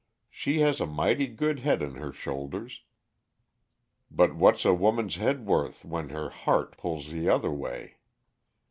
[0.31, 2.81] She has a mighty good head on her shoulders;
[4.09, 7.97] but what's a woman's head worth when her heart pulls the other way?